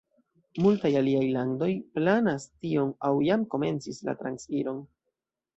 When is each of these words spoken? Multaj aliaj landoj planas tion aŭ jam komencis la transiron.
Multaj 0.65 0.89
aliaj 1.01 1.27
landoj 1.35 1.67
planas 1.99 2.49
tion 2.53 2.97
aŭ 3.11 3.15
jam 3.29 3.47
komencis 3.55 4.03
la 4.09 4.21
transiron. 4.23 4.85